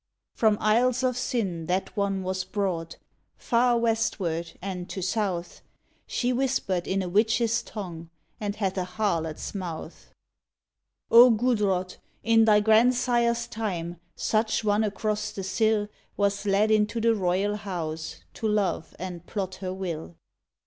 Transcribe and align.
From 0.33 0.57
isles 0.59 1.03
of 1.03 1.15
sin 1.15 1.67
that 1.67 1.95
one 1.95 2.23
was 2.23 2.43
brought, 2.43 2.97
Far 3.37 3.77
westward 3.77 4.53
ard 4.59 4.89
to 4.89 5.01
south; 5.03 5.61
She 6.07 6.33
whispered 6.33 6.87
in 6.87 7.03
a 7.03 7.07
witch 7.07 7.39
s 7.39 7.61
tongue 7.61 8.09
And 8.39 8.55
hath 8.55 8.79
a 8.79 8.83
harlot 8.83 9.35
s 9.35 9.53
mouth. 9.53 10.11
O 11.11 11.29
Gudrod! 11.29 11.97
in 12.23 12.45
thy 12.45 12.61
grandsire 12.61 13.29
s 13.29 13.45
time 13.45 13.97
Such 14.15 14.63
one 14.63 14.83
across 14.83 15.29
the 15.33 15.43
sill 15.43 15.87
Was 16.17 16.47
led 16.47 16.71
into 16.71 16.99
the 16.99 17.13
royal 17.13 17.55
house 17.57 18.23
To 18.33 18.47
love, 18.47 18.95
and 18.97 19.23
plot 19.27 19.53
her 19.61 19.71
will. 19.71 20.15